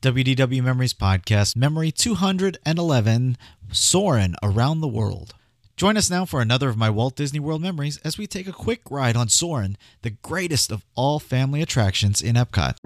[0.00, 3.36] WDW Memories Podcast, Memory 211,
[3.72, 5.34] Soarin' Around the World.
[5.76, 8.52] Join us now for another of my Walt Disney World memories as we take a
[8.52, 12.76] quick ride on Soarin', the greatest of all family attractions in Epcot.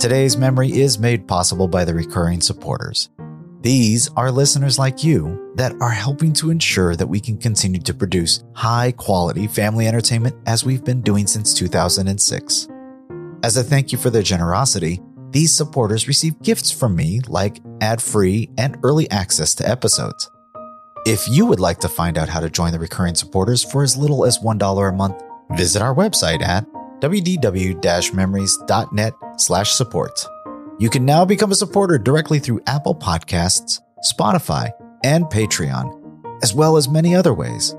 [0.00, 3.10] Today's memory is made possible by the recurring supporters.
[3.60, 7.92] These are listeners like you that are helping to ensure that we can continue to
[7.92, 12.68] produce high quality family entertainment as we've been doing since 2006.
[13.44, 18.02] As a thank you for their generosity, these supporters receive gifts from me like ad
[18.02, 20.30] free and early access to episodes.
[21.06, 23.96] If you would like to find out how to join the recurring supporters for as
[23.96, 26.66] little as $1 a month, visit our website at
[27.00, 30.26] wdw-memories.net slash support.
[30.80, 33.78] You can now become a supporter directly through Apple Podcasts,
[34.12, 34.72] Spotify,
[35.04, 37.76] and Patreon, as well as many other ways.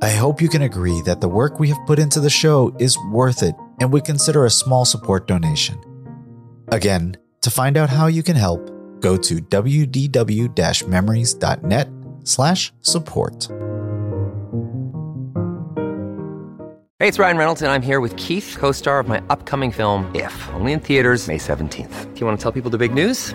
[0.00, 2.96] I hope you can agree that the work we have put into the show is
[3.10, 5.76] worth it and would consider a small support donation.
[6.68, 11.88] Again, to find out how you can help, go to wdw-memories.net
[12.22, 13.48] slash support.
[17.00, 20.08] Hey, it's Ryan Reynolds, and I'm here with Keith, co star of my upcoming film,
[20.14, 22.14] If, only in theaters, May 17th.
[22.14, 23.34] Do you want to tell people the big news?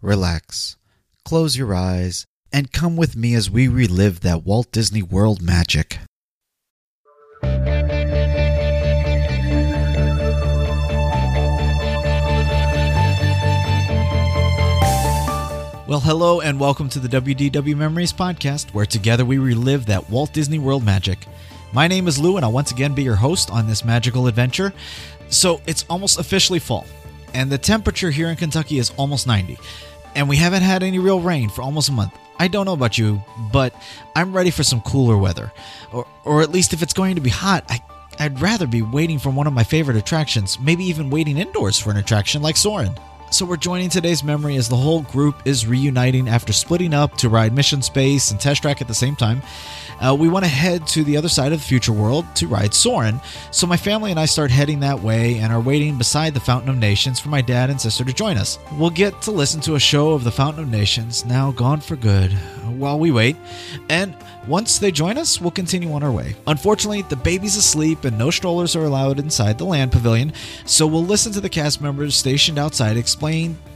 [0.00, 0.76] relax,
[1.24, 5.98] close your eyes, and come with me as we relive that Walt Disney World magic.
[15.88, 20.34] Well, hello and welcome to the WDW Memories Podcast, where together we relive that Walt
[20.34, 21.26] Disney World magic.
[21.72, 24.72] My name is Lou, and I'll once again be your host on this magical adventure.
[25.30, 26.86] So, it's almost officially fall,
[27.32, 29.58] and the temperature here in Kentucky is almost 90,
[30.18, 32.12] and we haven't had any real rain for almost a month.
[32.40, 33.72] I don't know about you, but
[34.16, 35.52] I'm ready for some cooler weather.
[35.92, 37.80] Or, or at least if it's going to be hot, I,
[38.18, 41.92] I'd rather be waiting for one of my favorite attractions, maybe even waiting indoors for
[41.92, 42.98] an attraction like Soarin'.
[43.30, 47.28] So we're joining today's memory as the whole group is reuniting after splitting up to
[47.28, 49.42] ride Mission Space and Test Track at the same time.
[50.00, 52.72] Uh, we want to head to the other side of the future world to ride
[52.72, 53.20] Soarin'.
[53.50, 56.70] So my family and I start heading that way and are waiting beside the Fountain
[56.70, 58.58] of Nations for my dad and sister to join us.
[58.78, 61.96] We'll get to listen to a show of the Fountain of Nations, now gone for
[61.96, 62.32] good,
[62.78, 63.36] while we wait.
[63.90, 66.34] And once they join us, we'll continue on our way.
[66.46, 70.32] Unfortunately, the baby's asleep and no strollers are allowed inside the land pavilion,
[70.64, 73.17] so we'll listen to the cast members stationed outside explain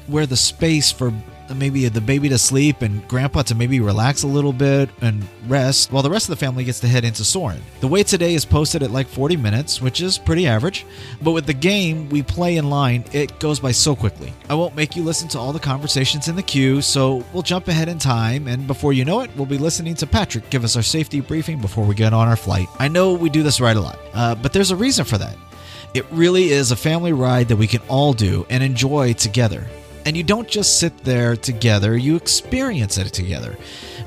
[0.06, 1.12] where the space for
[1.54, 5.92] maybe the baby to sleep and grandpa to maybe relax a little bit and rest
[5.92, 7.60] while the rest of the family gets to head into Soarin'.
[7.80, 10.86] The wait today is posted at like 40 minutes, which is pretty average,
[11.20, 14.32] but with the game we play in line, it goes by so quickly.
[14.48, 17.68] I won't make you listen to all the conversations in the queue, so we'll jump
[17.68, 20.76] ahead in time, and before you know it, we'll be listening to Patrick give us
[20.76, 22.68] our safety briefing before we get on our flight.
[22.78, 25.36] I know we do this right a lot, uh, but there's a reason for that.
[25.94, 29.66] It really is a family ride that we can all do and enjoy together.
[30.06, 33.56] And you don't just sit there together, you experience it together.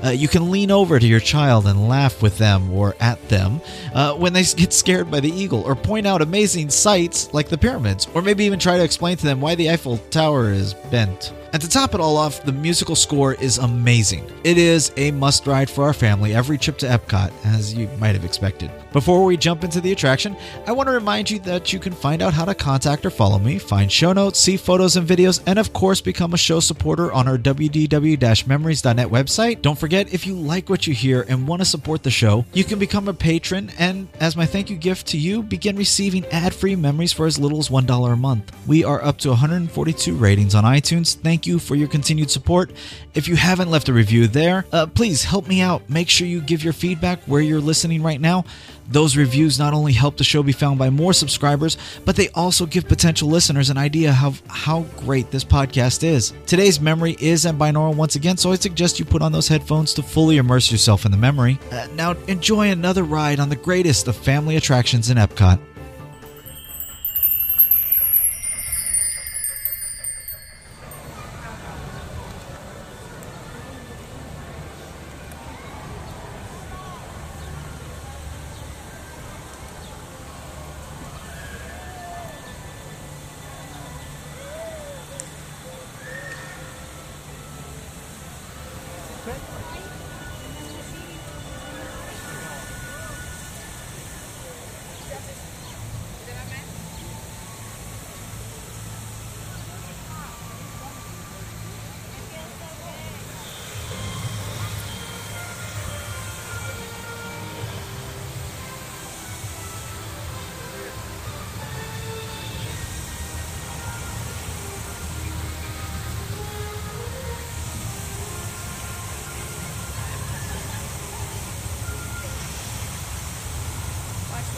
[0.04, 3.60] Uh, you can lean over to your child and laugh with them or at them
[3.94, 7.56] uh, when they get scared by the eagle, or point out amazing sights like the
[7.56, 11.32] pyramids, or maybe even try to explain to them why the Eiffel Tower is bent.
[11.52, 14.30] And to top it all off, the musical score is amazing.
[14.44, 18.14] It is a must ride for our family every trip to Epcot, as you might
[18.14, 18.70] have expected.
[18.92, 22.22] Before we jump into the attraction, I want to remind you that you can find
[22.22, 25.58] out how to contact or follow me, find show notes, see photos and videos, and
[25.58, 29.62] of course, become a show supporter on our wdw memories.net website.
[29.62, 32.64] Don't forget, if you like what you hear and want to support the show, you
[32.64, 36.54] can become a patron and, as my thank you gift to you, begin receiving ad
[36.54, 38.50] free memories for as little as $1 a month.
[38.66, 41.16] We are up to 142 ratings on iTunes.
[41.16, 42.70] Thank you for your continued support.
[43.14, 45.90] If you haven't left a review there, uh, please help me out.
[45.90, 48.44] Make sure you give your feedback where you're listening right now.
[48.88, 52.66] Those reviews not only help the show be found by more subscribers, but they also
[52.66, 56.32] give potential listeners an idea of how great this podcast is.
[56.46, 59.92] Today's memory is in binaural once again, so I suggest you put on those headphones
[59.94, 61.58] to fully immerse yourself in the memory.
[61.72, 65.58] Uh, now, enjoy another ride on the greatest of family attractions in Epcot.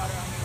[0.00, 0.37] It's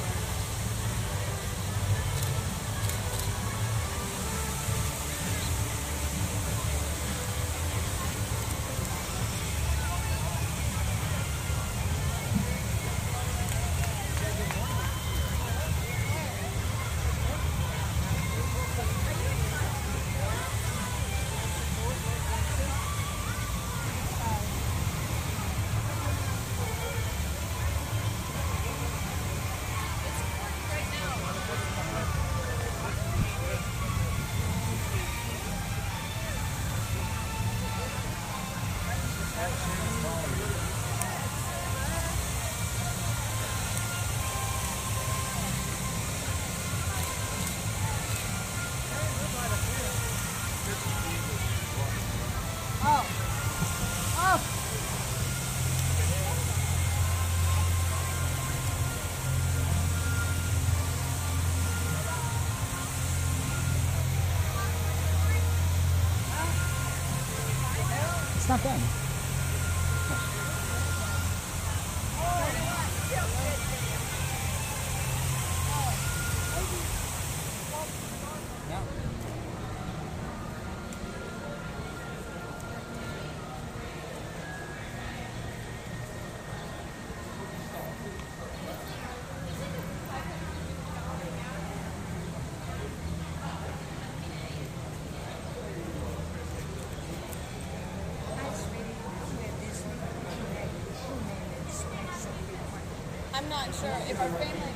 [103.54, 104.74] not sure if our family.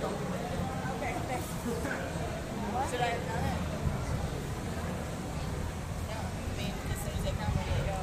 [0.94, 1.16] Okay.
[1.28, 1.48] thanks.
[2.92, 3.60] Should I have done it?
[6.10, 6.18] No.
[6.22, 7.98] I mean, as soon as they come, we go.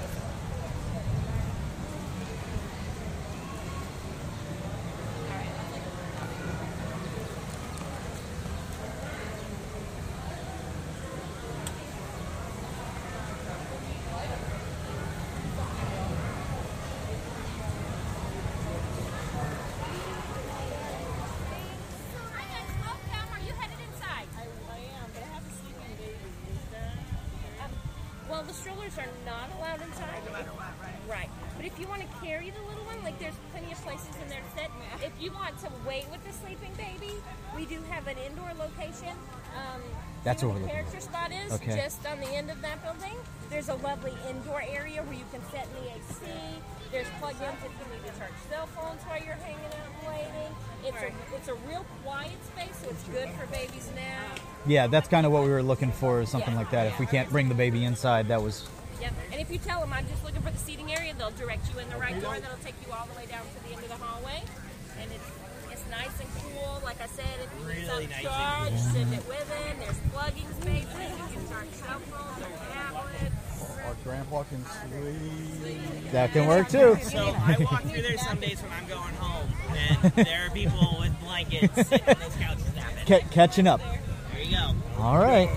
[28.64, 30.24] Strollers are not allowed inside.
[31.06, 31.28] Right.
[31.56, 34.28] But if you want to carry the little one, like there's plenty of places in
[34.30, 34.70] there to sit.
[35.04, 37.12] If you want to wait with the sleeping baby,
[37.54, 39.12] we do have an indoor location.
[39.52, 39.82] Um,
[40.24, 41.76] That's see what where we're the looking character spot is, Okay.
[41.76, 43.14] just on the end of that building.
[43.50, 46.24] There's a lovely indoor area where you can sit in the AC.
[46.94, 50.54] There's plug-ins if you need to charge cell phones while you're hanging out and waiting.
[50.86, 54.30] It's a it's a real quiet space, so it's good for babies now.
[54.64, 56.60] Yeah, that's kind of what we were looking for, is something Yeah.
[56.60, 56.86] like that.
[56.86, 58.68] If we can't bring the baby inside, that was.
[59.00, 59.12] Yep.
[59.32, 61.80] And if you tell them I'm just looking for the seating area, they'll direct you
[61.80, 62.38] in the right door.
[62.38, 64.44] That'll take you all the way down to the end of the hallway.
[65.02, 65.30] And it's
[65.72, 66.78] it's nice and cool.
[66.84, 69.80] Like I said, if you need Really something nice and charged, send it with it.
[69.82, 71.10] There's plugging spaces.
[71.10, 72.62] You can charge cell phones or tablets.
[72.62, 72.63] Our
[74.04, 76.12] grandpa can sleep.
[76.12, 76.96] That can work too.
[77.02, 80.96] So I walk through there some days when I'm going home, and there are people
[81.00, 83.06] with blankets sitting on those couches napping.
[83.06, 83.80] Ca- catching up.
[83.80, 84.74] There you go.
[84.98, 85.48] All right.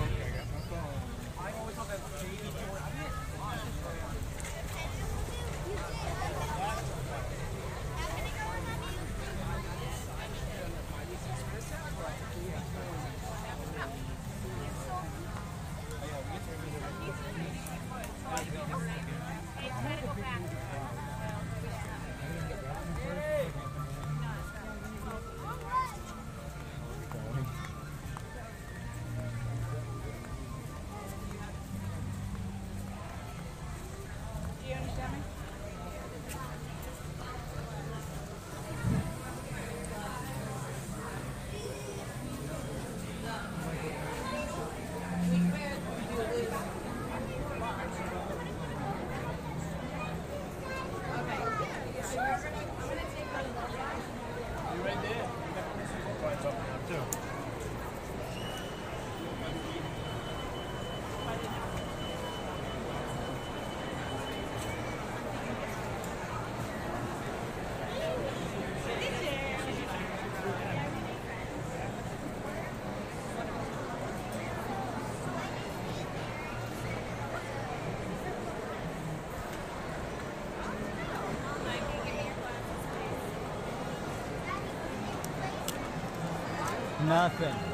[87.08, 87.67] Nothing.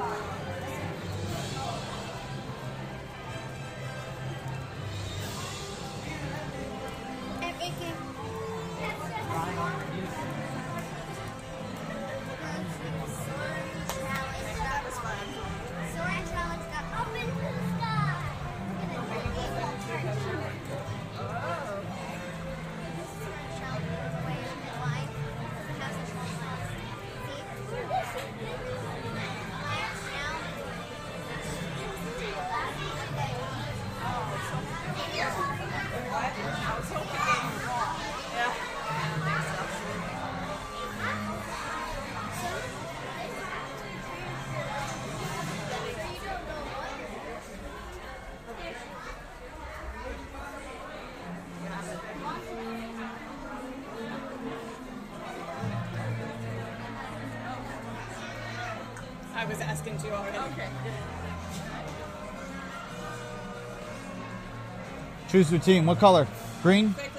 [59.45, 60.39] I was asking you already.
[60.39, 60.69] Okay.
[65.29, 65.85] Choose your team.
[65.85, 66.27] What color?
[66.63, 66.95] Green?
[66.95, 67.11] Quickly.
[67.13, 67.14] Green.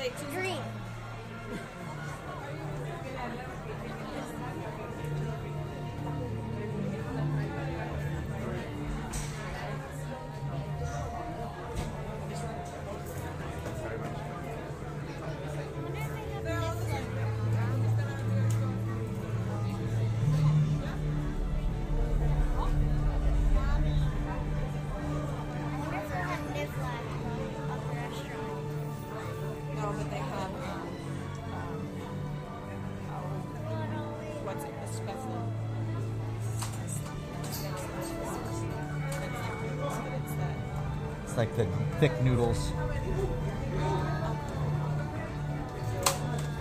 [41.36, 41.68] It's like the
[42.00, 42.72] thick noodles.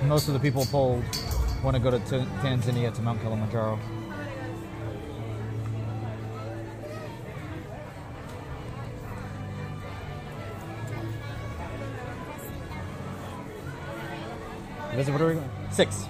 [0.02, 1.04] Most of the people polled
[1.62, 3.78] want to go to T- Tanzania to Mount Kilimanjaro.
[14.97, 15.43] Visit?
[15.71, 16.07] Six.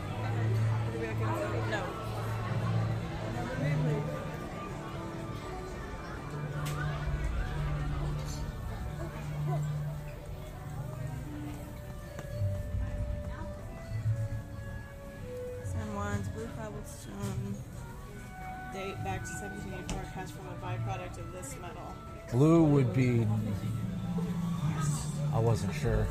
[25.34, 26.06] I wasn't sure.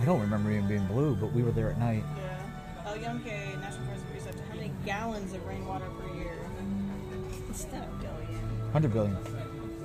[0.00, 2.04] I don't remember even being blue, but we were there at night.
[2.16, 2.38] Yeah.
[2.86, 3.24] Oh, El Yunque
[3.60, 6.38] National Forest research how many gallons of rainwater per year?
[7.48, 8.40] Instead of billion.
[8.72, 9.16] 100 billion.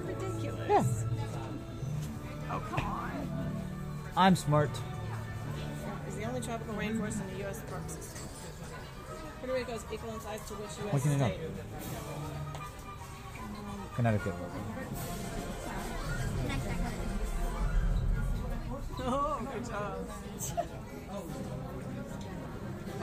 [0.05, 0.69] Ridiculous.
[0.69, 1.23] Yeah.
[2.51, 3.61] Oh, come on.
[4.15, 4.69] I'm smart.
[6.05, 7.61] It's the only tropical rainforest in the U.S.
[7.69, 8.27] park system.
[9.39, 10.93] Puerto Rico is equal in size to which U.S.
[10.93, 11.27] What can you know?
[11.27, 12.60] state?
[14.01, 14.19] Good
[19.65, 20.07] job.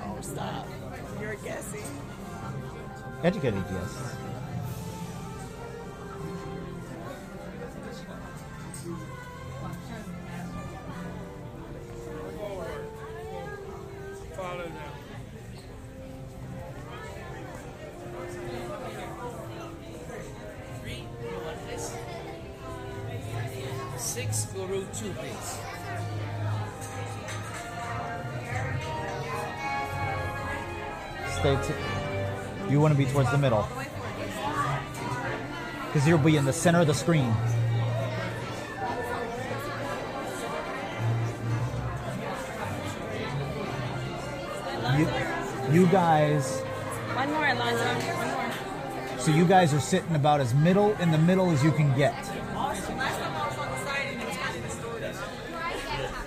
[0.01, 0.67] oh, stop.
[1.21, 1.85] You're guessing.
[3.23, 4.17] Educated, yes.
[24.31, 25.59] Six guru two, please.
[31.39, 31.57] Stay.
[31.67, 33.67] T- you want to be towards the middle.
[35.87, 37.35] Because you'll be in the center of the screen.
[44.99, 45.09] You,
[45.73, 46.61] you guys.
[47.15, 47.85] One more, Alonzo.
[48.17, 49.19] One more.
[49.19, 52.28] So you guys are sitting about as middle in the middle as you can get.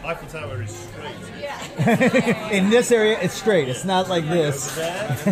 [0.04, 1.16] Eiffel Tower is straight.
[1.40, 2.50] Yeah.
[2.52, 3.70] in this area, it's straight.
[3.70, 4.78] It's not like this.
[4.78, 5.26] I've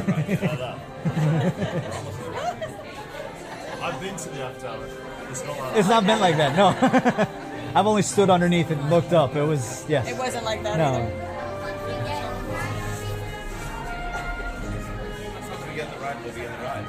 [3.99, 4.87] been to the Eiffel Tower.
[5.29, 6.55] It's not like It's not bent like that.
[6.55, 6.69] No.
[7.79, 9.35] I've only stood underneath and looked up.
[9.35, 10.07] It was yes.
[10.07, 10.93] It wasn't like that No.
[10.93, 11.25] either.
[15.49, 16.85] Once we get in the ride, we'll be in the ride.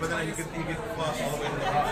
[0.00, 1.87] But then you can you can floss all the way to the ride.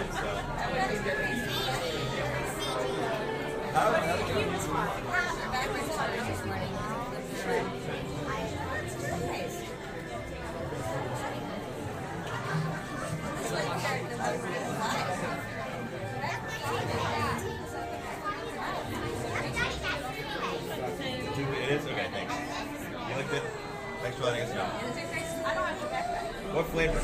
[26.86, 27.02] What?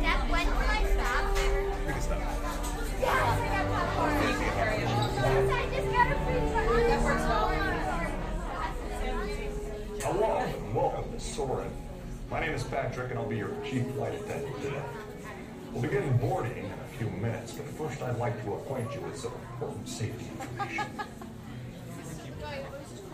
[0.00, 1.34] Dad, when will I stop?
[1.86, 2.22] We can stop.
[5.50, 6.38] I just got a free
[10.02, 11.72] Hello and welcome to Soarin'.
[12.30, 14.82] My name is Patrick and I'll be your chief flight attendant today.
[15.72, 19.18] We'll begin boarding in a few minutes, but first I'd like to acquaint you with
[19.18, 20.86] some important safety information.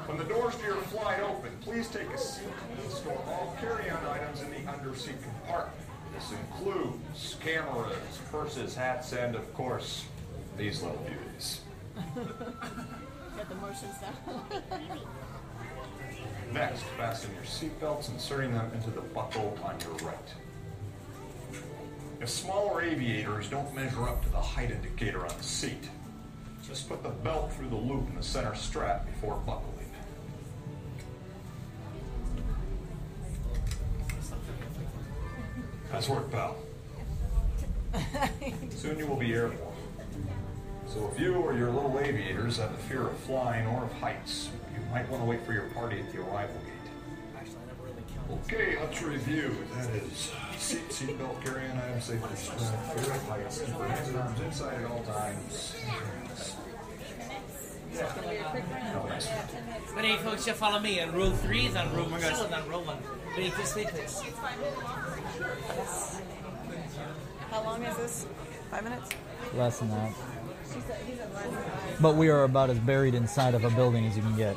[0.08, 2.46] When the doors to your flight open, please take a seat
[2.80, 5.76] and store all carry-on items in the underseat compartment.
[6.14, 10.06] This includes cameras, purses, hats, and of course,
[10.56, 11.60] these little beauties.
[13.36, 14.44] Get the motions down.
[16.54, 20.18] Next, fasten your seatbelts, inserting them into the buckle on your right.
[22.22, 25.90] If smaller aviators don't measure up to the height indicator on the seat,
[26.66, 29.77] just put the belt through the loop in the center strap before buckling.
[35.92, 36.56] Nice work, pal.
[38.70, 39.58] Soon you will be airborne.
[40.86, 44.50] So if you or your little aviators have a fear of flying or of heights,
[44.74, 46.74] you might want to wait for your party at the arrival gate.
[48.44, 49.56] Okay, let's review.
[49.74, 54.40] That is seat, seatbelt, carry-on items, safety fear of heights, keep your hands and arms
[54.40, 55.76] inside at all times.
[59.94, 61.00] But hey, folks, you follow me.
[61.00, 62.04] And rule three is on rule.
[62.04, 62.98] We're going to sit on rule one.
[63.36, 64.22] Wait, this way, please.
[67.50, 68.26] How long is this?
[68.70, 69.08] Five minutes?
[69.54, 70.12] Less than that.
[70.66, 71.96] She said, he said less than five.
[72.00, 74.56] But we are about as buried inside of a building as you can get.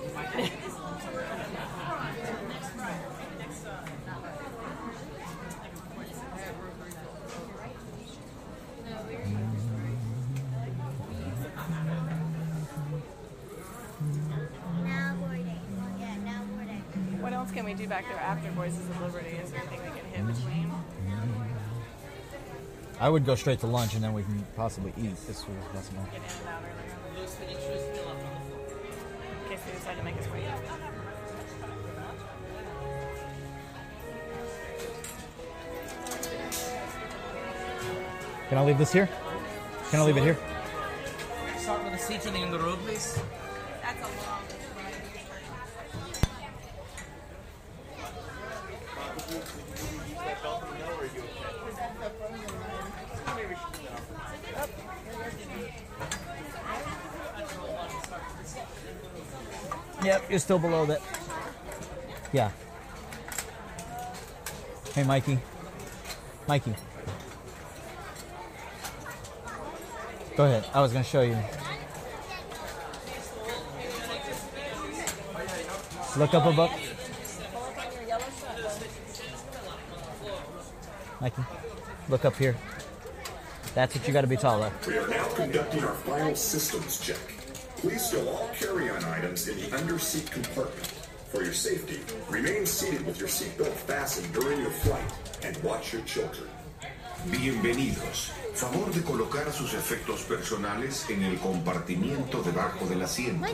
[17.51, 19.37] else can we do back there after Voices of Liberty?
[19.37, 20.71] Is there anything we can hit between?
[22.99, 25.15] I would go straight to lunch and then we can possibly eat.
[25.27, 26.03] This was that's my.
[26.03, 27.01] Get in and out earlier.
[29.43, 30.45] In case we decide to make his way.
[38.49, 39.09] Can I leave this here?
[39.89, 40.37] Can I leave it here?
[41.57, 43.19] Start with the seats in the road, please.
[60.31, 61.01] You're still below that.
[62.31, 62.51] Yeah.
[64.95, 65.37] Hey, Mikey.
[66.47, 66.73] Mikey.
[70.37, 70.65] Go ahead.
[70.73, 71.37] I was going to show you.
[76.17, 76.71] Look up above.
[81.19, 81.43] Mikey,
[82.09, 82.55] look up here.
[83.75, 84.71] That's what you got to be taller.
[84.87, 87.30] We are now conducting our final systems check.
[87.81, 90.85] Please stow all carry-on items in the under-seat compartment.
[91.31, 91.97] For your safety,
[92.29, 95.11] remain seated with your seatbelt fastened during your flight
[95.43, 96.47] and watch your children.
[97.31, 98.29] Bienvenidos.
[98.53, 103.47] Favor de colocar sus efectos personales en el compartimiento debajo del asiento.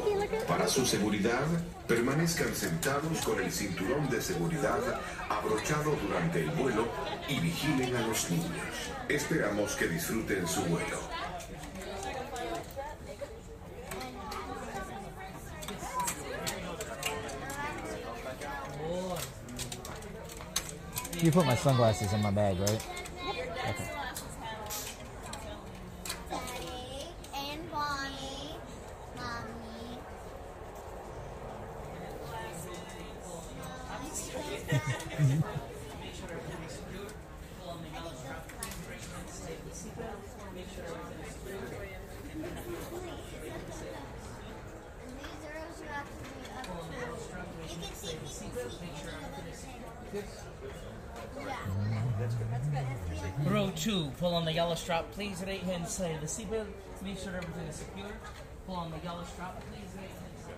[0.46, 1.46] Para su seguridad,
[1.88, 4.80] permanezcan sentados con el cinturón de seguridad
[5.30, 6.86] abrochado durante el vuelo
[7.30, 8.92] y vigilen a los niños.
[9.08, 11.00] Esperamos que disfruten su vuelo.
[21.28, 22.70] You put my sunglasses in my bag, right?
[22.72, 23.90] Okay.
[26.30, 28.56] Daddy and Bonnie,
[29.18, 30.00] Mommy.
[43.78, 49.54] And these arrows are actually up to- You can see people sleeping on the other
[49.54, 49.82] side.
[50.14, 51.56] Yeah.
[52.20, 52.48] That's good.
[52.52, 53.52] That's good.
[53.52, 55.44] Row two, pull on the yellow strap, please.
[55.48, 56.68] Right hand side of the seatbelt.
[57.04, 58.06] Make sure everything is secure.
[58.68, 59.90] Pull on the yellow strap, please.
[59.98, 60.54] Right hand side.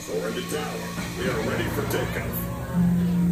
[0.00, 0.80] Four in the tower.
[1.18, 3.23] We are ready for takeoff.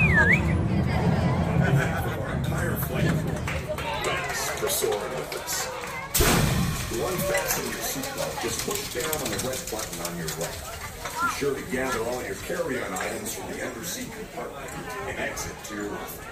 [0.00, 0.30] our
[2.36, 3.04] entire flight.
[4.04, 5.54] Thanks for soaring with us.
[6.94, 7.00] To
[7.62, 10.58] your seatbelt, just push down on the red button on your right.
[11.22, 14.70] Be sure to gather all your carry-on items from the underseat compartment
[15.08, 16.22] and exit to your left.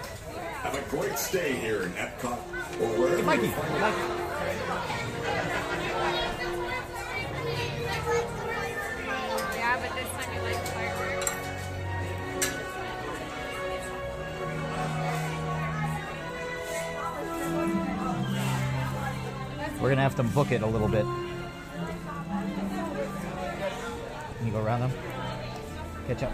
[0.63, 2.39] Have a great stay here in Epcot
[2.81, 4.03] or wherever Mikey, you find Mikey.
[19.83, 21.05] We're gonna have to book it a little bit.
[24.39, 24.93] Can you go around them?
[26.07, 26.31] Catch up.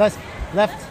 [0.00, 0.16] Guys,
[0.54, 0.86] left.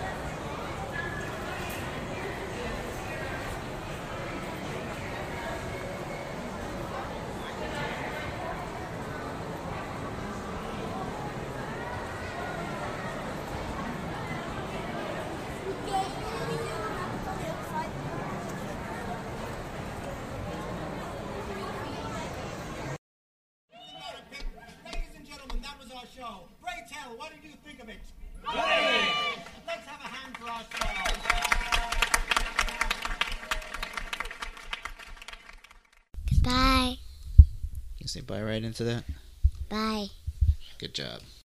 [24.86, 26.41] Ladies and gentlemen, that was our show.
[26.63, 27.98] Ray Tell, what did you think of it?
[28.41, 28.56] Great!
[29.67, 30.88] Let's have a hand for our show.
[36.41, 36.98] Bye.
[38.00, 39.03] You say bye right into that?
[39.67, 40.08] Bye.
[40.77, 41.21] Good job.